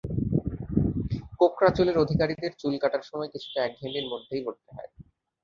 [1.39, 4.89] কোঁকড়া চুলের অধিকারীদের চুল কাটার সময় কিছুটা একঘেয়েমির মধ্যেই পড়তে হয়।